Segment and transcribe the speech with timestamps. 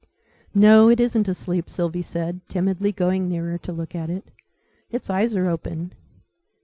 [0.55, 4.23] "No, it isn't asleep," Sylvie said, timidly going nearer to look at it:
[4.89, 5.93] "it's eyes are open.